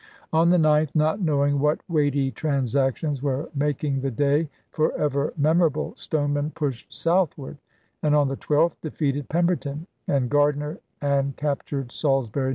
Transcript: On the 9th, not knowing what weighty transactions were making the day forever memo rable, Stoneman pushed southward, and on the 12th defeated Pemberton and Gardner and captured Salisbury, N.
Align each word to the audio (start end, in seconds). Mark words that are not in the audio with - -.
On 0.33 0.49
the 0.49 0.57
9th, 0.57 0.95
not 0.95 1.21
knowing 1.21 1.59
what 1.59 1.81
weighty 1.87 2.31
transactions 2.31 3.21
were 3.21 3.51
making 3.53 4.01
the 4.01 4.09
day 4.09 4.49
forever 4.71 5.31
memo 5.37 5.69
rable, 5.69 5.95
Stoneman 5.95 6.49
pushed 6.55 6.91
southward, 6.91 7.59
and 8.01 8.15
on 8.15 8.27
the 8.27 8.37
12th 8.37 8.77
defeated 8.81 9.29
Pemberton 9.29 9.85
and 10.07 10.27
Gardner 10.27 10.79
and 11.03 11.35
captured 11.37 11.91
Salisbury, 11.91 12.47
N. 12.47 12.49